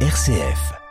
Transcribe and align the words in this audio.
RCF. 0.00 0.85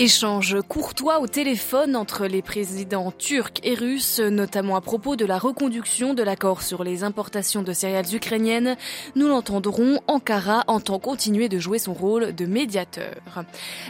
Échange 0.00 0.56
courtois 0.68 1.18
au 1.18 1.26
téléphone 1.26 1.96
entre 1.96 2.26
les 2.26 2.40
présidents 2.40 3.10
turcs 3.10 3.58
et 3.64 3.74
russes, 3.74 4.20
notamment 4.20 4.76
à 4.76 4.80
propos 4.80 5.16
de 5.16 5.24
la 5.24 5.38
reconduction 5.38 6.14
de 6.14 6.22
l'accord 6.22 6.62
sur 6.62 6.84
les 6.84 7.02
importations 7.02 7.64
de 7.64 7.72
céréales 7.72 8.14
ukrainiennes. 8.14 8.76
Nous 9.16 9.26
l'entendrons, 9.26 9.98
Ankara 10.06 10.62
entend 10.68 11.00
continuer 11.00 11.48
de 11.48 11.58
jouer 11.58 11.80
son 11.80 11.94
rôle 11.94 12.32
de 12.32 12.46
médiateur. 12.46 13.16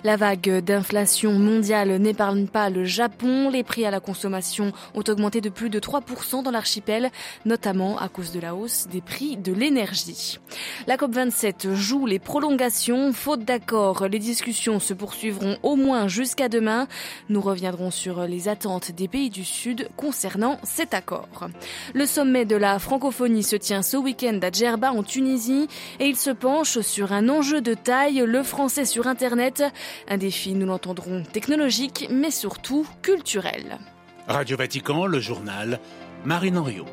La 0.03 0.17
vague 0.17 0.65
d'inflation 0.65 1.33
mondiale 1.33 1.99
n'épargne 1.99 2.47
pas 2.47 2.71
le 2.71 2.85
Japon. 2.85 3.51
Les 3.51 3.63
prix 3.63 3.85
à 3.85 3.91
la 3.91 4.01
consommation 4.01 4.73
ont 4.95 5.05
augmenté 5.07 5.43
de 5.43 5.51
plus 5.51 5.69
de 5.69 5.79
3% 5.79 6.43
dans 6.43 6.51
l'archipel, 6.51 7.11
notamment 7.45 7.99
à 7.99 8.09
cause 8.09 8.33
de 8.33 8.41
la 8.41 8.55
hausse 8.55 8.87
des 8.91 9.03
prix 9.03 9.37
de 9.37 9.53
l'énergie. 9.53 10.39
La 10.87 10.97
COP27 10.97 11.75
joue 11.75 12.07
les 12.07 12.19
prolongations. 12.19 13.13
Faute 13.13 13.45
d'accord, 13.45 14.09
les 14.09 14.19
discussions 14.19 14.81
se 14.81 14.95
poursuivront 14.95 15.59
au 15.63 15.77
moins 15.77 15.98
jusqu'à 16.07 16.49
demain. 16.49 16.87
Nous 17.29 17.41
reviendrons 17.41 17.91
sur 17.91 18.23
les 18.27 18.49
attentes 18.49 18.93
des 18.93 19.09
pays 19.09 19.31
du 19.31 19.45
Sud 19.45 19.89
concernant 19.97 20.61
cet 20.63 20.95
accord. 20.95 21.49
Le 21.95 22.07
sommet 22.07 22.45
de 22.45 22.57
la 22.57 22.79
francophonie 22.79 23.43
se 23.43 23.57
tient 23.57 23.83
ce 23.83 23.97
week-end 23.97 24.39
à 24.43 24.51
Djerba 24.51 24.93
en 24.93 25.03
Tunisie 25.03 25.67
et 25.99 26.07
il 26.07 26.17
se 26.17 26.31
penche 26.31 26.81
sur 26.81 27.13
un 27.13 27.29
enjeu 27.29 27.61
de 27.61 27.75
taille, 27.75 28.23
le 28.25 28.43
français 28.43 28.85
sur 28.85 29.07
Internet. 29.07 29.65
Un 30.09 30.19
défi, 30.19 30.55
nous 30.55 30.67
l'entendrons, 30.67 31.23
technologique 31.25 32.07
mais 32.11 32.31
surtout 32.31 32.87
culturel. 33.03 33.79
Radio 34.27 34.57
Vatican, 34.57 35.07
le 35.07 35.21
journal, 35.21 35.81
Marine 36.25 36.59
Henriot. 36.59 36.87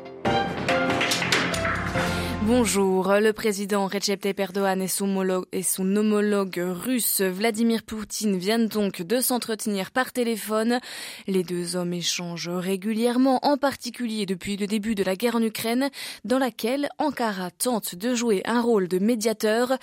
Bonjour. 2.46 3.12
Le 3.20 3.32
président 3.32 3.88
Recep 3.88 4.20
Tayyip 4.20 4.38
Erdogan 4.38 4.80
et 4.80 4.86
son, 4.86 5.06
homologue, 5.06 5.46
et 5.50 5.64
son 5.64 5.96
homologue 5.96 6.62
russe 6.64 7.20
Vladimir 7.20 7.82
Poutine 7.82 8.36
viennent 8.36 8.68
donc 8.68 9.02
de 9.02 9.20
s'entretenir 9.20 9.90
par 9.90 10.12
téléphone. 10.12 10.78
Les 11.26 11.42
deux 11.42 11.74
hommes 11.74 11.92
échangent 11.92 12.48
régulièrement, 12.48 13.40
en 13.44 13.56
particulier 13.56 14.26
depuis 14.26 14.56
le 14.56 14.68
début 14.68 14.94
de 14.94 15.02
la 15.02 15.16
guerre 15.16 15.34
en 15.34 15.42
Ukraine, 15.42 15.90
dans 16.24 16.38
laquelle 16.38 16.88
Ankara 16.98 17.50
tente 17.50 17.96
de 17.96 18.14
jouer 18.14 18.42
un 18.44 18.60
rôle 18.60 18.86
de 18.86 19.00
médiateur. 19.00 19.76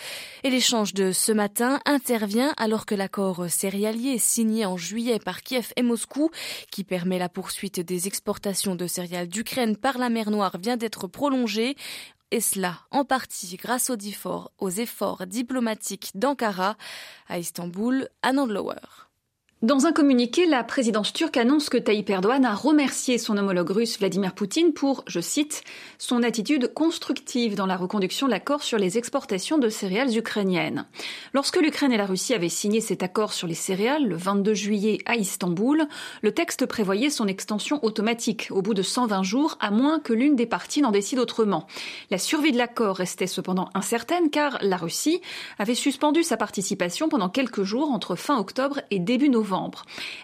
Et 0.45 0.49
l'échange 0.49 0.93
de 0.93 1.11
ce 1.11 1.33
matin 1.33 1.81
intervient 1.85 2.53
alors 2.55 2.85
que 2.85 2.95
l'accord 2.95 3.43
céréalier 3.49 4.17
signé 4.19 4.66
en 4.66 4.77
juillet 4.77 5.19
par 5.19 5.41
Kiev 5.41 5.73
et 5.75 5.81
Moscou, 5.81 6.29
qui 6.71 6.85
permet 6.85 7.19
la 7.19 7.27
poursuite 7.27 7.81
des 7.81 8.07
exportations 8.07 8.75
de 8.75 8.88
céréales 8.88 9.27
d'Ukraine 9.27 9.75
par 9.75 9.97
la 9.97 10.07
mer 10.07 10.31
Noire, 10.31 10.55
vient 10.57 10.77
d'être 10.77 11.07
prolongé 11.07 11.75
et 12.33 12.41
cela 12.41 12.79
en 12.89 13.05
partie 13.05 13.57
grâce 13.57 13.91
aux, 13.91 14.69
efforts 14.69 15.27
diplomatiques 15.27 16.09
d'Ankara 16.15 16.77
à 17.27 17.37
Istanbul, 17.37 18.09
à 18.23 18.33
Nandlower. 18.33 19.12
Dans 19.64 19.86
un 19.86 19.94
communiqué, 19.94 20.45
la 20.45 20.61
présidence 20.61 21.14
turque 21.14 21.38
annonce 21.38 21.69
que 21.69 21.78
Tayyip 21.78 22.09
Erdogan 22.09 22.44
a 22.44 22.53
remercié 22.53 23.17
son 23.17 23.38
homologue 23.38 23.69
russe 23.69 23.97
Vladimir 23.97 24.33
Poutine 24.33 24.73
pour, 24.73 25.06
je 25.08 25.22
cite, 25.22 25.64
son 25.97 26.22
attitude 26.22 26.73
constructive 26.73 27.56
dans 27.56 27.66
la 27.66 27.78
reconduction 27.78 28.28
de 28.28 28.34
l'accord 28.34 28.61
sur 28.61 28.78
les 28.78 28.97
exportations 28.97 29.58
de 29.58 29.69
céréales 29.69 30.17
ukrainiennes. 30.17 30.84
Lorsque 31.34 31.61
l'Ukraine 31.61 31.94
et 31.94 31.97
la 31.97 32.06
Russie 32.06 32.34
avaient 32.34 32.50
signé 32.50 32.81
cet 32.81 33.03
accord 33.03 33.31
sur 33.31 33.47
les 33.47 33.53
céréales 33.53 34.06
le 34.06 34.17
22 34.17 34.53
juillet 34.53 34.97
à 35.06 35.16
Istanbul, 35.16 35.88
le 36.22 36.34
texte 36.34 36.66
prévoyait 36.66 37.09
son 37.09 37.30
extension 37.30 37.81
automatique 37.86 38.50
au 38.52 38.61
bout 38.61 38.73
de 38.73 38.81
120 38.81 39.23
jours, 39.23 39.58
à 39.61 39.72
moins 39.72 40.02
que 40.02 40.11
l'une 40.11 40.36
des 40.36 40.45
parties 40.45 40.81
n'en 40.81 40.91
décide 40.91 41.19
autrement. 41.19 41.67
La 42.11 42.17
survie 42.17 42.52
de 42.52 42.58
l'accord 42.58 42.97
restait 42.97 43.28
cependant 43.28 43.69
incertaine 43.75 44.30
car 44.30 44.58
la 44.59 44.75
Russie 44.75 45.22
avait 45.58 45.73
suspendu 45.73 46.22
sa 46.22 46.36
participation 46.36 47.08
pendant 47.08 47.30
quelques 47.30 47.64
jours 47.64 47.91
entre 47.91 48.18
fin 48.18 48.38
octobre 48.38 48.81
et 48.91 49.00
début 49.00 49.29
novembre. 49.29 49.53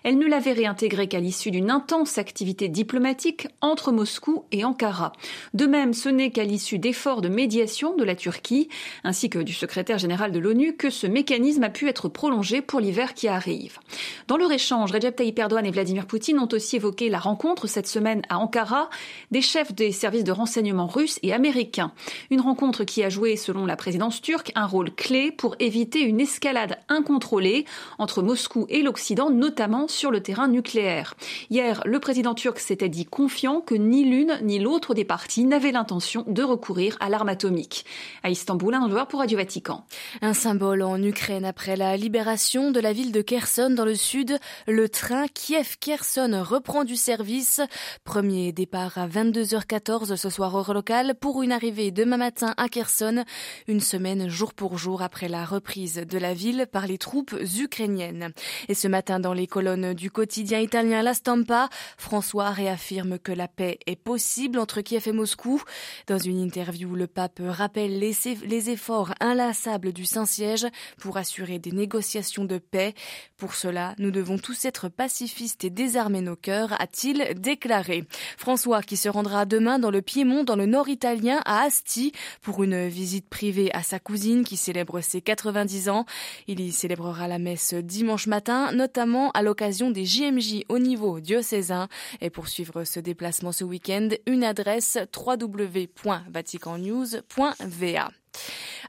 Elle 0.04 0.18
ne 0.18 0.28
l'avait 0.28 0.54
réintégré 0.54 1.08
qu'à 1.08 1.20
l'issue 1.20 1.52
d'une 1.52 1.72
intense 1.72 2.18
activité 2.18 2.68
diplomatique 2.68 3.48
entre 3.62 3.92
Moscou 3.92 4.46
et 4.52 4.64
Ankara. 4.64 5.14
De 5.54 5.66
même, 5.66 5.94
ce 5.94 6.10
n'est 6.10 6.32
qu'à 6.32 6.44
l'issue 6.44 6.80
d'efforts 6.80 7.22
de 7.22 7.30
médiation 7.30 7.96
de 7.96 8.04
la 8.04 8.16
Turquie, 8.16 8.70
ainsi 9.04 9.30
que 9.30 9.40
du 9.40 9.54
secrétaire 9.54 9.98
général 9.98 10.32
de 10.32 10.40
l'ONU, 10.40 10.76
que 10.76 10.90
ce 10.90 11.08
mécanisme 11.08 11.64
a 11.64 11.70
pu 11.70 11.88
être 11.88 12.10
prolongé 12.10 12.62
pour 12.62 12.80
l'hiver 12.80 13.14
qui 13.14 13.28
arrive. 13.28 13.80
Dans 14.28 14.38
leur 14.38 14.52
échange, 14.52 14.92
Recep 14.92 15.16
Tayyip 15.16 15.38
Erdogan 15.38 15.66
et 15.66 15.72
Vladimir 15.72 16.06
Poutine 16.06 16.40
ont 16.40 16.50
aussi 16.52 16.78
évoqué 16.78 17.10
la 17.10 17.20
rencontre 17.20 17.68
cette 17.68 17.88
semaine 17.88 18.22
à 18.30 18.40
Ankara 18.40 18.90
des 19.32 19.42
chefs 19.42 19.74
des 19.74 19.92
services 19.92 20.24
de 20.24 20.32
renseignement 20.32 20.88
russes 20.88 21.20
et 21.24 21.34
américains. 21.34 21.92
Une 22.30 22.42
rencontre 22.42 22.84
qui 22.84 23.04
a 23.04 23.10
joué, 23.10 23.36
selon 23.36 23.66
la 23.66 23.76
présidence 23.76 24.22
turque, 24.22 24.52
un 24.56 24.66
rôle 24.66 24.94
clé 24.94 25.32
pour 25.32 25.56
éviter 25.60 26.02
une 26.02 26.20
escalade 26.20 26.78
incontrôlée 26.88 27.66
entre 27.98 28.22
Moscou 28.22 28.66
et 28.70 28.82
l'Occident 28.82 29.19
notamment 29.28 29.90
sur 29.90 30.12
le 30.12 30.24
terrain 30.24 30.48
nucléaire. 30.48 31.16
Hier, 31.50 31.82
le 31.86 32.00
président 32.00 32.34
turc 32.34 32.60
s'était 32.60 32.88
dit 32.88 33.06
confiant 33.06 33.60
que 33.60 33.76
ni 33.76 34.06
l'une 34.06 34.40
ni 34.42 34.60
l'autre 34.60 34.94
des 34.94 35.04
parties 35.04 35.44
n'avait 35.44 35.74
l'intention 35.74 36.24
de 36.28 36.44
recourir 36.44 36.96
à 37.02 37.10
l'arme 37.10 37.28
atomique. 37.28 37.86
À 38.24 38.30
Istanbul, 38.30 38.74
un 38.74 38.82
endroit 38.84 39.08
pour 39.08 39.20
Radio 39.20 39.38
Vatican. 39.38 39.84
Un 40.22 40.34
symbole 40.34 40.82
en 40.82 41.02
Ukraine 41.04 41.44
après 41.44 41.76
la 41.76 41.98
libération 41.98 42.72
de 42.72 42.80
la 42.80 42.94
ville 42.94 43.12
de 43.12 43.22
Kherson 43.22 43.72
dans 43.72 43.86
le 43.86 43.96
sud, 43.96 44.38
le 44.68 44.88
train 44.88 45.26
Kiev-Kherson 45.28 46.42
reprend 46.42 46.86
du 46.86 46.96
service. 46.96 47.62
Premier 48.04 48.52
départ 48.52 48.98
à 48.98 49.08
22h14 49.08 50.16
ce 50.16 50.30
soir 50.30 50.56
heure 50.56 50.74
locale 50.74 51.16
pour 51.20 51.42
une 51.42 51.52
arrivée 51.52 51.92
demain 51.92 52.18
matin 52.18 52.54
à 52.58 52.70
Kherson, 52.70 53.24
une 53.68 53.82
semaine 53.82 54.30
jour 54.30 54.54
pour 54.54 54.78
jour 54.78 55.02
après 55.02 55.28
la 55.28 55.46
reprise 55.46 55.96
de 55.96 56.18
la 56.18 56.34
ville 56.36 56.68
par 56.72 56.86
les 56.86 57.00
troupes 57.00 57.36
ukrainiennes. 57.58 58.32
Et 58.68 58.76
ce 58.76 58.88
matin, 58.88 59.09
dans 59.18 59.34
les 59.34 59.48
colonnes 59.48 59.96
du 59.96 60.12
quotidien 60.12 60.60
italien 60.60 61.02
La 61.02 61.16
Stampa, 61.16 61.70
François 61.98 62.52
réaffirme 62.52 63.18
que 63.18 63.32
la 63.32 63.48
paix 63.48 63.80
est 63.88 63.96
possible 63.96 64.60
entre 64.60 64.82
Kiev 64.82 65.08
et 65.08 65.12
Moscou. 65.12 65.64
Dans 66.06 66.20
une 66.20 66.40
interview, 66.40 66.94
le 66.94 67.08
pape 67.08 67.42
rappelle 67.44 67.98
les, 67.98 68.70
efforts 68.70 69.16
inlassables 69.20 69.94
du 69.94 70.06
Saint-Siège 70.06 70.68
pour 71.00 71.18
assurer 71.18 71.58
des 71.58 71.72
négociations 71.72 72.46
de 72.46 72.60
paix. 72.60 72.94
Pour 73.38 73.56
cela, 73.56 73.96
nous 73.98 74.12
devons 74.12 74.38
tous 74.38 74.66
être 74.66 74.90
pacifistes 74.90 75.64
et 75.64 75.72
désarmer 75.72 76.22
nos 76.22 76.36
cœurs, 76.36 76.80
a-t-il 76.80 77.34
déclaré. 77.40 78.04
François 78.38 78.84
qui 78.84 78.98
se 78.98 79.10
rendra 79.10 79.46
demain 79.46 79.80
dans 79.80 79.92
le 79.92 80.04
Piémont, 80.04 80.44
dans 80.44 80.58
le 80.58 80.68
nord 80.68 80.90
italien, 80.90 81.42
à 81.46 81.62
Asti, 81.62 82.12
pour 82.42 82.64
une 82.64 82.88
visite 82.88 83.28
privée 83.28 83.74
à 83.74 83.82
sa 83.82 83.98
cousine 83.98 84.44
qui 84.44 84.58
célèbre 84.58 85.02
ses 85.02 85.22
90 85.22 85.90
ans. 85.90 86.06
Il 86.48 86.60
y 86.60 86.72
célébrera 86.72 87.28
la 87.28 87.40
messe 87.40 87.74
dimanche 87.74 88.28
matin, 88.28 88.72
notamment 88.74 88.89
notamment 88.90 89.30
à 89.32 89.42
l'occasion 89.44 89.92
des 89.92 90.04
JMJ 90.04 90.64
au 90.68 90.80
niveau 90.80 91.20
diocésain. 91.20 91.88
Et 92.22 92.32
pour 92.32 92.48
suivre 92.48 92.86
ce 92.86 93.00
déplacement 93.00 93.52
ce 93.52 93.64
week-end, 93.64 94.10
une 94.26 94.44
adresse 94.44 94.98
www.vaticannews.va. 95.16 98.10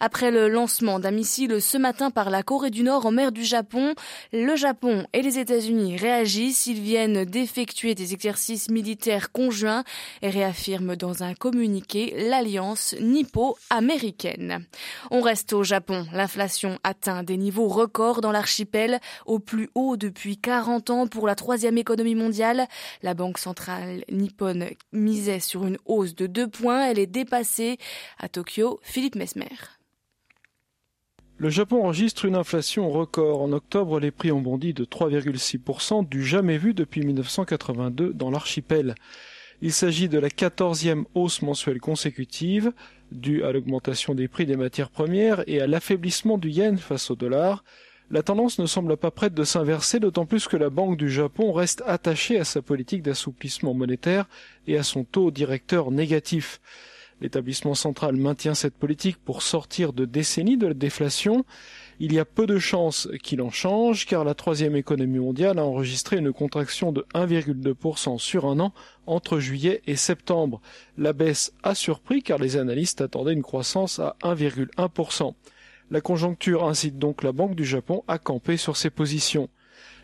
Après 0.03 0.31
le 0.31 0.49
lancement 0.49 0.99
d'un 0.99 1.11
missile 1.11 1.61
ce 1.61 1.77
matin 1.77 2.11
par 2.11 2.31
la 2.31 2.43
Corée 2.43 2.71
du 2.71 2.83
Nord 2.83 3.05
en 3.05 3.11
mer 3.11 3.33
du 3.33 3.45
Japon, 3.45 3.95
le 4.33 4.57
Japon 4.57 5.07
et 5.13 5.21
les 5.21 5.39
États-Unis 5.39 5.99
réagissent. 5.99 6.67
Ils 6.67 6.81
viennent 6.81 7.25
d'effectuer 7.25 7.95
des 7.95 8.15
exercices 8.15 8.71
militaires 8.71 9.31
conjoints 9.31 9.85
et 10.23 10.31
réaffirment 10.31 10.97
dans 10.97 11.23
un 11.23 11.35
communiqué 11.35 12.15
l'alliance 12.17 12.95
nippo-américaine. 13.01 14.65
On 15.11 15.21
reste 15.21 15.53
au 15.53 15.65
Japon. 15.65 16.07
L'inflation 16.15 16.79
atteint 16.83 17.23
des 17.23 17.37
niveaux 17.37 17.69
records 17.69 18.23
dans 18.23 18.33
l'archipel, 18.33 19.01
au 19.27 19.39
plus 19.39 19.69
haut 19.75 19.97
depuis 19.97 20.39
40 20.39 20.91
ans 20.91 21.07
pour 21.09 21.27
la 21.27 21.35
troisième 21.35 21.77
économie 21.77 22.15
mondiale. 22.15 22.67
La 23.03 23.15
Banque 23.15 23.39
centrale 23.39 24.05
nippone 24.11 24.71
misait 24.93 25.41
sur 25.41 25.67
une 25.67 25.79
hausse 25.85 26.15
de 26.15 26.27
2 26.27 26.49
points. 26.49 26.87
Elle 26.87 26.99
est 26.99 27.07
dépassée. 27.07 27.79
À 28.19 28.29
Tokyo, 28.29 28.81
Philippe 28.83 29.17
Le 31.37 31.49
Japon 31.49 31.85
enregistre 31.85 32.27
une 32.27 32.37
inflation 32.37 32.91
record. 32.91 33.41
En 33.41 33.53
octobre, 33.53 33.99
les 33.99 34.11
prix 34.11 34.31
ont 34.31 34.43
bondi 34.43 34.75
de 34.75 34.85
3,6%, 34.85 36.07
du 36.07 36.23
jamais 36.23 36.59
vu 36.59 36.75
depuis 36.75 37.01
1982 37.01 38.13
dans 38.13 38.31
l'archipel. 38.31 38.95
Il 39.63 39.73
s'agit 39.73 40.11
de 40.11 40.19
la 40.19 40.29
quatorzième 40.29 41.07
hausse 41.15 41.41
mensuelle 41.41 41.81
consécutive, 41.81 42.73
due 43.11 43.43
à 43.43 43.53
l'augmentation 43.53 44.15
des 44.15 44.29
prix 44.29 44.45
des 44.45 44.57
matières 44.57 44.91
premières 44.91 45.43
et 45.47 45.63
à 45.63 45.67
l'affaiblissement 45.67 46.37
du 46.37 46.51
yen 46.51 46.77
face 46.77 47.11
au 47.11 47.15
dollar. 47.15 47.65
La 48.11 48.23
tendance 48.23 48.59
ne 48.59 48.67
semble 48.67 48.97
pas 48.97 49.11
prête 49.11 49.35
de 49.35 49.45
s'inverser, 49.45 50.01
d'autant 50.01 50.27
plus 50.27 50.49
que 50.49 50.57
la 50.57 50.69
Banque 50.69 50.97
du 50.97 51.09
Japon 51.09 51.53
reste 51.53 51.83
attachée 51.87 52.39
à 52.39 52.45
sa 52.45 52.61
politique 52.61 53.03
d'assouplissement 53.03 53.73
monétaire 53.73 54.27
et 54.67 54.77
à 54.77 54.83
son 54.83 55.05
taux 55.05 55.31
directeur 55.31 55.91
négatif. 55.91 56.61
L'établissement 57.21 57.75
central 57.75 58.17
maintient 58.17 58.55
cette 58.55 58.75
politique 58.75 59.19
pour 59.19 59.43
sortir 59.43 59.93
de 59.93 60.05
décennies 60.05 60.57
de 60.57 60.73
déflation. 60.73 61.45
Il 61.99 62.15
y 62.15 62.19
a 62.19 62.25
peu 62.25 62.47
de 62.47 62.59
chances 62.59 63.09
qu'il 63.23 63.43
en 63.43 63.51
change 63.51 64.07
car 64.07 64.25
la 64.25 64.35
troisième 64.35 64.75
économie 64.75 65.19
mondiale 65.19 65.59
a 65.59 65.65
enregistré 65.65 66.17
une 66.17 66.33
contraction 66.33 66.93
de 66.93 67.05
1,2% 67.15 68.19
sur 68.19 68.47
un 68.47 68.59
an 68.59 68.73
entre 69.07 69.39
juillet 69.39 69.83
et 69.87 69.97
septembre. 69.97 70.63
La 70.97 71.13
baisse 71.13 71.53
a 71.63 71.75
surpris 71.75 72.23
car 72.23 72.39
les 72.39 72.57
analystes 72.57 73.03
attendaient 73.03 73.35
une 73.35 73.43
croissance 73.43 73.99
à 73.99 74.17
1,1%. 74.23 75.35
La 75.91 76.01
conjoncture 76.01 76.65
incite 76.65 76.99
donc 76.99 77.23
la 77.23 77.33
Banque 77.33 77.55
du 77.55 77.65
Japon 77.65 78.05
à 78.09 78.19
camper 78.19 78.57
sur 78.57 78.77
ses 78.77 78.91
positions. 78.91 79.51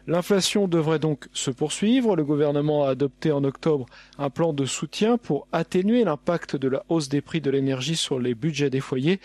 L'inflation 0.08 0.68
devrait 0.68 1.00
donc 1.00 1.26
se 1.32 1.50
poursuivre. 1.50 2.14
Le 2.14 2.24
gouvernement 2.24 2.84
a 2.84 2.90
adopté 2.90 3.32
en 3.32 3.42
octobre 3.42 3.86
un 4.18 4.30
plan 4.30 4.52
de 4.52 4.64
soutien 4.64 5.18
pour 5.18 5.48
atténuer 5.50 6.04
l'impact 6.04 6.54
de 6.54 6.68
la 6.68 6.84
hausse 6.88 7.08
des 7.08 7.20
prix 7.20 7.40
de 7.40 7.50
l'énergie 7.50 7.96
sur 7.96 8.20
les 8.20 8.34
budgets 8.34 8.70
des 8.70 8.80
foyers, 8.80 9.18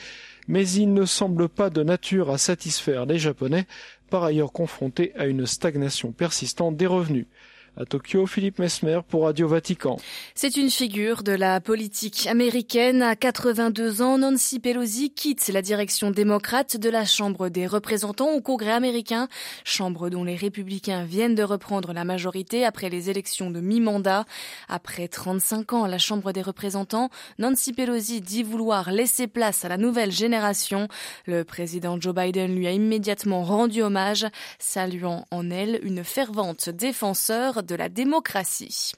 mais 0.48 0.68
il 0.68 0.94
ne 0.94 1.06
semble 1.06 1.50
pas 1.50 1.70
de 1.70 1.84
nature 1.84 2.32
à 2.32 2.40
satisfaire 2.40 3.06
les 3.06 3.20
Japonais, 3.20 3.68
par 4.10 4.24
ailleurs 4.24 4.52
confrontés 4.52 5.14
à 5.16 5.28
une 5.28 5.46
stagnation 5.46 6.12
persistante 6.12 6.78
des 6.78 6.88
revenus. 6.88 7.28
À 7.78 7.86
Tokyo, 7.86 8.26
Philippe 8.26 8.60
Mesmer 8.60 9.00
pour 9.08 9.24
Radio 9.24 9.48
Vatican. 9.48 9.96
C'est 10.36 10.58
une 10.58 10.70
figure 10.70 11.24
de 11.24 11.32
la 11.32 11.62
politique 11.62 12.28
américaine. 12.28 13.02
À 13.02 13.16
82 13.16 14.02
ans, 14.02 14.18
Nancy 14.18 14.60
Pelosi 14.60 15.10
quitte 15.10 15.48
la 15.48 15.62
direction 15.62 16.12
démocrate 16.12 16.76
de 16.76 16.90
la 16.90 17.06
Chambre 17.06 17.48
des 17.48 17.68
représentants 17.68 18.34
au 18.34 18.42
Congrès 18.42 18.74
américain, 18.74 19.30
chambre 19.64 20.10
dont 20.10 20.26
les 20.26 20.36
républicains 20.36 21.06
viennent 21.06 21.34
de 21.34 21.44
reprendre 21.44 21.94
la 21.94 22.04
majorité 22.04 22.66
après 22.66 22.90
les 22.90 23.10
élections 23.10 23.52
de 23.52 23.62
mi-mandat. 23.62 24.26
Après 24.68 25.08
35 25.08 25.72
ans 25.72 25.84
à 25.86 25.88
la 25.88 25.98
Chambre 25.98 26.34
des 26.34 26.42
représentants, 26.42 27.10
Nancy 27.40 27.72
Pelosi 27.72 28.20
dit 28.20 28.44
vouloir 28.44 28.92
laisser 28.92 29.28
place 29.28 29.64
à 29.64 29.70
la 29.70 29.78
nouvelle 29.78 30.12
génération. 30.12 30.90
Le 31.26 31.46
président 31.46 31.98
Joe 32.02 32.14
Biden 32.14 32.54
lui 32.54 32.68
a 32.68 32.72
immédiatement 32.74 33.44
rendu 33.44 33.82
hommage, 33.82 34.28
saluant 34.60 35.26
en 35.32 35.50
elle 35.50 35.80
une 35.84 36.04
fervente 36.04 36.70
défenseur 36.70 37.61
de 37.62 37.76
la 37.76 37.90
démocratie. 37.90 38.94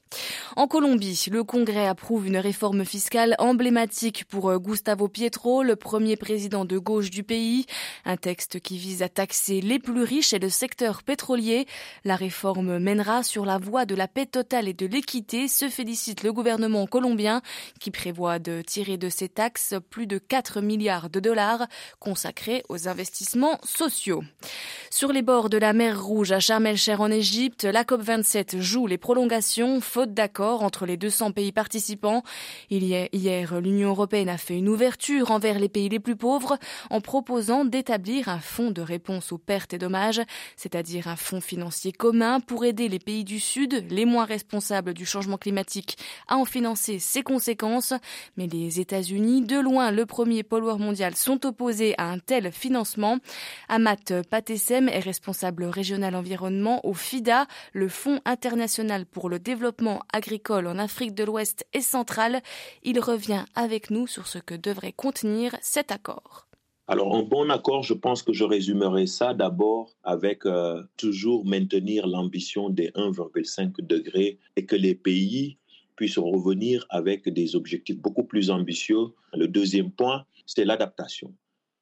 En 0.55 0.67
Colombie, 0.67 1.25
le 1.31 1.43
Congrès 1.43 1.87
approuve 1.87 2.27
une 2.27 2.37
réforme 2.37 2.85
fiscale 2.85 3.35
emblématique 3.39 4.25
pour 4.25 4.49
euh, 4.49 4.59
Gustavo 4.59 5.07
Pietro, 5.07 5.63
le 5.63 5.75
premier 5.75 6.15
président 6.15 6.65
de 6.65 6.77
gauche 6.77 7.09
du 7.09 7.23
pays. 7.23 7.65
Un 8.05 8.17
texte 8.17 8.59
qui 8.59 8.77
vise 8.77 9.01
à 9.01 9.09
taxer 9.09 9.61
les 9.61 9.79
plus 9.79 10.03
riches 10.03 10.33
et 10.33 10.39
le 10.39 10.49
secteur 10.49 11.03
pétrolier. 11.03 11.65
La 12.03 12.15
réforme 12.15 12.77
mènera 12.79 13.23
sur 13.23 13.45
la 13.45 13.57
voie 13.57 13.85
de 13.85 13.95
la 13.95 14.07
paix 14.07 14.25
totale 14.25 14.67
et 14.67 14.73
de 14.73 14.85
l'équité, 14.85 15.47
se 15.47 15.69
félicite 15.69 16.23
le 16.23 16.33
gouvernement 16.33 16.85
colombien 16.87 17.41
qui 17.79 17.91
prévoit 17.91 18.39
de 18.39 18.61
tirer 18.61 18.97
de 18.97 19.09
ces 19.09 19.29
taxes 19.29 19.75
plus 19.89 20.07
de 20.07 20.17
4 20.17 20.61
milliards 20.61 21.09
de 21.09 21.19
dollars 21.19 21.67
consacrés 21.99 22.63
aux 22.69 22.87
investissements 22.87 23.59
sociaux. 23.63 24.23
Sur 24.89 25.11
les 25.11 25.21
bords 25.21 25.49
de 25.49 25.57
la 25.57 25.73
mer 25.73 26.01
Rouge 26.01 26.31
à 26.31 26.39
Sharm 26.39 26.65
el-Cher 26.65 27.01
en 27.01 27.11
Égypte, 27.11 27.63
la 27.63 27.83
COP27 27.83 28.52
joue 28.59 28.87
les 28.87 28.97
prolongations, 28.97 29.81
faute 29.81 30.13
d'accord 30.13 30.63
entre 30.63 30.85
les 30.85 30.97
200 30.97 31.31
pays 31.31 31.51
participants. 31.51 32.23
hier, 32.69 33.59
l'Union 33.59 33.89
européenne 33.89 34.29
a 34.29 34.37
fait 34.37 34.57
une 34.57 34.69
ouverture 34.69 35.31
envers 35.31 35.59
les 35.59 35.69
pays 35.69 35.89
les 35.89 35.99
plus 35.99 36.15
pauvres 36.15 36.57
en 36.89 37.01
proposant 37.01 37.65
d'établir 37.65 38.29
un 38.29 38.39
fonds 38.39 38.71
de 38.71 38.81
réponse 38.81 39.31
aux 39.31 39.37
pertes 39.37 39.73
et 39.73 39.77
dommages, 39.77 40.21
c'est-à-dire 40.55 41.07
un 41.07 41.15
fonds 41.15 41.41
financier 41.41 41.91
commun 41.91 42.39
pour 42.39 42.65
aider 42.65 42.89
les 42.89 42.99
pays 42.99 43.23
du 43.23 43.39
Sud, 43.39 43.85
les 43.89 44.05
moins 44.05 44.25
responsables 44.25 44.93
du 44.93 45.05
changement 45.05 45.37
climatique, 45.37 45.97
à 46.27 46.37
en 46.37 46.45
financer 46.45 46.99
ses 46.99 47.23
conséquences. 47.23 47.93
Mais 48.37 48.47
les 48.47 48.79
États-Unis, 48.79 49.41
de 49.41 49.59
loin 49.59 49.91
le 49.91 50.05
premier 50.05 50.43
pollueur 50.43 50.79
mondial, 50.79 51.15
sont 51.15 51.45
opposés 51.45 51.95
à 51.97 52.05
un 52.05 52.19
tel 52.19 52.51
financement. 52.51 53.17
Amat 53.69 54.21
Patessem 54.29 54.89
est 54.89 54.99
responsable 54.99 55.63
régional 55.65 56.15
environnement 56.15 56.85
au 56.85 56.93
FIDA, 56.93 57.47
le 57.73 57.87
Fonds 57.87 58.19
international 58.25 58.42
pour 59.11 59.29
le 59.29 59.39
développement 59.39 60.01
agricole 60.11 60.67
en 60.67 60.77
Afrique 60.77 61.15
de 61.15 61.23
l'Ouest 61.23 61.65
et 61.73 61.81
centrale. 61.81 62.41
Il 62.83 62.99
revient 62.99 63.45
avec 63.55 63.89
nous 63.89 64.05
sur 64.05 64.27
ce 64.27 64.37
que 64.37 64.53
devrait 64.55 64.91
contenir 64.91 65.55
cet 65.61 65.91
accord. 65.91 66.47
Alors, 66.87 67.15
un 67.15 67.23
bon 67.23 67.49
accord, 67.49 67.83
je 67.83 67.93
pense 67.93 68.21
que 68.21 68.33
je 68.33 68.43
résumerai 68.43 69.07
ça 69.07 69.33
d'abord 69.33 69.95
avec 70.03 70.45
euh, 70.45 70.83
toujours 70.97 71.45
maintenir 71.45 72.05
l'ambition 72.05 72.69
des 72.69 72.89
1,5 72.89 73.75
degrés 73.79 74.39
et 74.57 74.65
que 74.65 74.75
les 74.75 74.93
pays 74.93 75.57
puissent 75.95 76.17
revenir 76.17 76.85
avec 76.89 77.29
des 77.29 77.55
objectifs 77.55 77.97
beaucoup 77.97 78.25
plus 78.25 78.49
ambitieux. 78.49 79.13
Le 79.33 79.47
deuxième 79.47 79.91
point, 79.91 80.25
c'est 80.45 80.65
l'adaptation. 80.65 81.33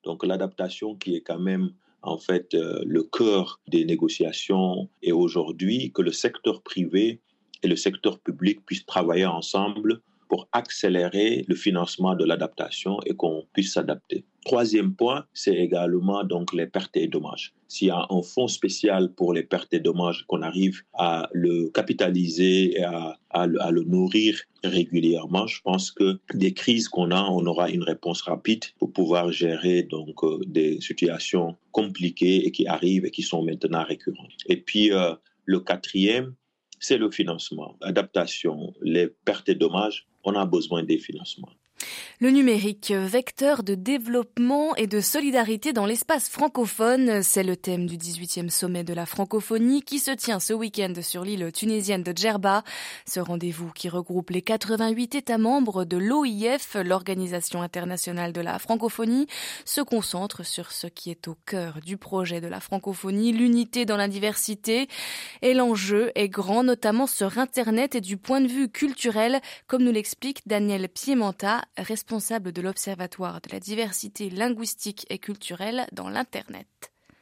Donc, 0.03 0.23
l'adaptation 0.23 0.95
qui 0.95 1.15
est 1.15 1.21
quand 1.21 1.39
même 1.39 1.71
en 2.01 2.17
fait 2.17 2.53
euh, 2.53 2.81
le 2.85 3.03
cœur 3.03 3.59
des 3.67 3.85
négociations 3.85 4.89
est 5.01 5.11
aujourd'hui 5.11 5.91
que 5.91 6.01
le 6.01 6.11
secteur 6.11 6.61
privé 6.61 7.21
et 7.63 7.67
le 7.67 7.75
secteur 7.75 8.19
public 8.19 8.65
puissent 8.65 8.85
travailler 8.85 9.25
ensemble 9.25 10.01
pour 10.31 10.47
accélérer 10.53 11.43
le 11.49 11.55
financement 11.55 12.15
de 12.15 12.23
l'adaptation 12.23 13.01
et 13.05 13.13
qu'on 13.13 13.43
puisse 13.51 13.73
s'adapter. 13.73 14.23
Troisième 14.45 14.95
point, 14.95 15.25
c'est 15.33 15.57
également 15.57 16.23
donc 16.23 16.53
les 16.53 16.67
pertes 16.67 16.95
et 16.95 17.09
dommages. 17.09 17.53
S'il 17.67 17.89
y 17.89 17.91
a 17.91 18.07
un 18.09 18.21
fonds 18.21 18.47
spécial 18.47 19.13
pour 19.13 19.33
les 19.33 19.43
pertes 19.43 19.73
et 19.73 19.81
dommages, 19.81 20.23
qu'on 20.29 20.41
arrive 20.41 20.83
à 20.93 21.27
le 21.33 21.69
capitaliser 21.71 22.79
et 22.79 22.83
à, 22.83 23.17
le 23.45 23.83
nourrir 23.83 24.39
régulièrement, 24.63 25.47
je 25.47 25.61
pense 25.61 25.91
que 25.91 26.17
des 26.33 26.53
crises 26.53 26.87
qu'on 26.87 27.11
a, 27.11 27.23
on 27.23 27.45
aura 27.45 27.69
une 27.69 27.83
réponse 27.83 28.21
rapide 28.21 28.63
pour 28.79 28.93
pouvoir 28.93 29.33
gérer 29.33 29.83
donc 29.83 30.23
euh, 30.23 30.39
des 30.47 30.79
situations 30.79 31.57
compliquées 31.71 32.45
et 32.45 32.51
qui 32.51 32.67
arrivent 32.67 33.05
et 33.05 33.11
qui 33.11 33.21
sont 33.21 33.43
maintenant 33.43 33.83
récurrentes. 33.83 34.41
Et 34.47 34.55
puis 34.55 34.93
euh, 34.93 35.13
le 35.43 35.59
quatrième, 35.59 36.35
c'est 36.79 36.97
le 36.97 37.11
financement, 37.11 37.75
adaptation, 37.81 38.73
les 38.81 39.07
pertes 39.07 39.49
et 39.49 39.55
dommages 39.55 40.07
on 40.23 40.35
a 40.35 40.45
besoin 40.45 40.83
des 40.83 40.97
financements. 40.97 41.53
Le 42.23 42.29
numérique, 42.29 42.91
vecteur 42.91 43.63
de 43.63 43.73
développement 43.73 44.75
et 44.75 44.85
de 44.85 45.01
solidarité 45.01 45.73
dans 45.73 45.87
l'espace 45.87 46.29
francophone, 46.29 47.23
c'est 47.23 47.41
le 47.41 47.55
thème 47.55 47.87
du 47.87 47.97
18e 47.97 48.49
sommet 48.49 48.83
de 48.83 48.93
la 48.93 49.07
francophonie 49.07 49.81
qui 49.81 49.97
se 49.97 50.11
tient 50.11 50.39
ce 50.39 50.53
week-end 50.53 50.93
sur 51.01 51.23
l'île 51.23 51.51
tunisienne 51.51 52.03
de 52.03 52.15
Djerba. 52.15 52.63
Ce 53.07 53.19
rendez-vous 53.19 53.71
qui 53.71 53.89
regroupe 53.89 54.29
les 54.29 54.43
88 54.43 55.15
États 55.15 55.39
membres 55.39 55.83
de 55.83 55.97
l'OIF, 55.97 56.75
l'Organisation 56.75 57.63
internationale 57.63 58.33
de 58.33 58.41
la 58.41 58.59
francophonie, 58.59 59.25
se 59.65 59.81
concentre 59.81 60.45
sur 60.45 60.71
ce 60.71 60.85
qui 60.85 61.09
est 61.09 61.27
au 61.27 61.35
cœur 61.47 61.79
du 61.83 61.97
projet 61.97 62.39
de 62.39 62.47
la 62.47 62.59
francophonie, 62.59 63.31
l'unité 63.31 63.85
dans 63.85 63.97
la 63.97 64.07
diversité. 64.07 64.87
Et 65.41 65.55
l'enjeu 65.55 66.11
est 66.13 66.29
grand, 66.29 66.63
notamment 66.63 67.07
sur 67.07 67.39
Internet 67.39 67.95
et 67.95 68.01
du 68.01 68.17
point 68.17 68.41
de 68.41 68.47
vue 68.47 68.69
culturel, 68.69 69.41
comme 69.65 69.81
nous 69.81 69.91
l'explique 69.91 70.47
Daniel 70.47 70.87
Piementa, 70.87 71.63
responsable 71.79 72.10
de 72.11 72.61
l'Observatoire 72.61 73.39
de 73.39 73.53
la 73.53 73.61
diversité 73.61 74.29
linguistique 74.29 75.05
et 75.09 75.17
culturelle 75.17 75.87
dans 75.93 76.09
l'Internet. 76.09 76.67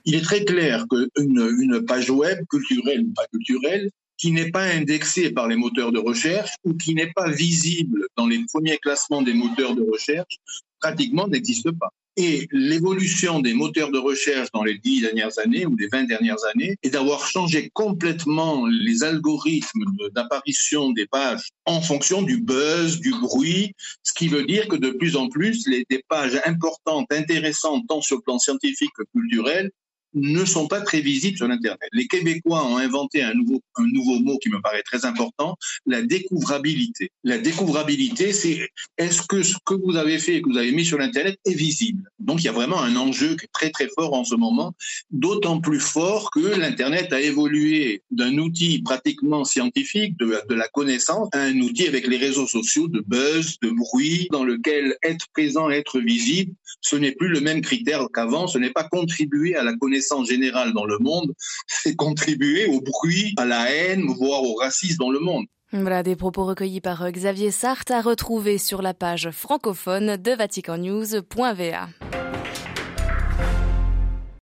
Il 0.05 0.15
est 0.15 0.23
très 0.23 0.43
clair 0.43 0.87
qu'une 0.89 1.55
une 1.59 1.85
page 1.85 2.09
web, 2.09 2.43
culturelle 2.49 3.01
ou 3.01 3.13
pas 3.13 3.27
culturelle, 3.27 3.91
qui 4.17 4.31
n'est 4.31 4.49
pas 4.49 4.63
indexée 4.63 5.29
par 5.29 5.47
les 5.47 5.57
moteurs 5.57 5.91
de 5.91 5.99
recherche 5.99 6.55
ou 6.63 6.73
qui 6.73 6.95
n'est 6.95 7.11
pas 7.13 7.29
visible 7.29 8.07
dans 8.17 8.25
les 8.25 8.43
premiers 8.51 8.79
classements 8.79 9.21
des 9.21 9.35
moteurs 9.35 9.75
de 9.75 9.83
recherche, 9.83 10.39
pratiquement 10.79 11.27
n'existe 11.27 11.69
pas. 11.71 11.93
Et 12.21 12.49
l'évolution 12.51 13.39
des 13.39 13.53
moteurs 13.53 13.91
de 13.91 13.97
recherche 13.97 14.49
dans 14.53 14.65
les 14.65 14.77
dix 14.77 14.99
dernières 14.99 15.39
années 15.39 15.65
ou 15.65 15.77
les 15.77 15.87
vingt 15.87 16.03
dernières 16.03 16.43
années 16.53 16.75
est 16.83 16.89
d'avoir 16.89 17.25
changé 17.25 17.69
complètement 17.73 18.65
les 18.67 19.03
algorithmes 19.03 19.85
d'apparition 20.13 20.91
des 20.91 21.07
pages 21.07 21.47
en 21.65 21.79
fonction 21.79 22.21
du 22.21 22.41
buzz, 22.41 22.99
du 22.99 23.11
bruit, 23.11 23.71
ce 24.03 24.11
qui 24.11 24.27
veut 24.27 24.43
dire 24.43 24.67
que 24.67 24.75
de 24.75 24.89
plus 24.89 25.15
en 25.15 25.29
plus, 25.29 25.65
les, 25.65 25.85
des 25.89 26.03
pages 26.09 26.37
importantes, 26.43 27.07
intéressantes, 27.09 27.85
tant 27.87 28.01
sur 28.01 28.17
le 28.17 28.21
plan 28.21 28.37
scientifique 28.37 28.91
que 28.97 29.03
culturel, 29.13 29.71
ne 30.13 30.45
sont 30.45 30.67
pas 30.67 30.81
très 30.81 31.01
visibles 31.01 31.37
sur 31.37 31.49
Internet. 31.49 31.89
Les 31.93 32.07
Québécois 32.07 32.65
ont 32.65 32.77
inventé 32.77 33.21
un 33.21 33.33
nouveau, 33.33 33.61
un 33.75 33.85
nouveau 33.85 34.19
mot 34.19 34.37
qui 34.39 34.49
me 34.49 34.61
paraît 34.61 34.83
très 34.83 35.05
important, 35.05 35.55
la 35.85 36.01
découvrabilité. 36.01 37.11
La 37.23 37.37
découvrabilité, 37.37 38.33
c'est 38.33 38.69
est-ce 38.97 39.21
que 39.21 39.43
ce 39.43 39.55
que 39.65 39.73
vous 39.73 39.95
avez 39.95 40.19
fait 40.19 40.37
et 40.37 40.41
que 40.41 40.49
vous 40.49 40.57
avez 40.57 40.71
mis 40.71 40.85
sur 40.85 40.99
Internet 40.99 41.37
est 41.45 41.53
visible? 41.53 42.09
Donc 42.19 42.41
il 42.41 42.45
y 42.45 42.49
a 42.49 42.53
vraiment 42.53 42.81
un 42.81 42.95
enjeu 42.95 43.35
très 43.53 43.69
très 43.69 43.87
fort 43.87 44.13
en 44.13 44.23
ce 44.23 44.35
moment, 44.35 44.73
d'autant 45.11 45.59
plus 45.61 45.79
fort 45.79 46.31
que 46.31 46.39
l'Internet 46.39 47.13
a 47.13 47.21
évolué 47.21 48.03
d'un 48.11 48.37
outil 48.37 48.81
pratiquement 48.81 49.43
scientifique, 49.43 50.17
de, 50.17 50.53
la 50.53 50.67
connaissance, 50.67 51.29
à 51.33 51.41
un 51.41 51.59
outil 51.59 51.87
avec 51.87 52.07
les 52.07 52.17
réseaux 52.17 52.47
sociaux 52.47 52.87
de 52.87 53.01
buzz, 53.05 53.57
de 53.61 53.69
bruit, 53.69 54.27
dans 54.31 54.43
lequel 54.43 54.95
être 55.03 55.27
présent, 55.33 55.69
être 55.69 55.99
visible, 55.99 56.53
ce 56.81 56.95
n'est 56.95 57.11
plus 57.11 57.29
le 57.29 57.41
même 57.41 57.61
critère 57.61 58.05
qu'avant, 58.13 58.47
ce 58.47 58.57
n'est 58.57 58.71
pas 58.71 58.83
contribuer 58.83 59.55
à 59.55 59.63
la 59.63 59.73
connaissance 59.99 60.29
générale 60.29 60.71
dans 60.73 60.85
le 60.85 60.97
monde, 60.99 61.33
c'est 61.67 61.95
contribuer 61.95 62.67
au 62.67 62.79
bruit, 62.79 63.33
à 63.37 63.45
la 63.45 63.69
haine, 63.69 64.05
voire 64.17 64.43
au 64.43 64.55
racisme 64.55 64.97
dans 64.97 65.11
le 65.11 65.19
monde. 65.19 65.45
Voilà 65.73 66.03
des 66.03 66.15
propos 66.15 66.45
recueillis 66.45 66.81
par 66.81 67.11
Xavier 67.11 67.51
Sartre 67.51 67.91
à 67.91 68.01
retrouver 68.01 68.57
sur 68.57 68.81
la 68.81 68.93
page 68.93 69.29
francophone 69.31 70.15
de 70.15 70.31
vaticannews.va. 70.31 72.08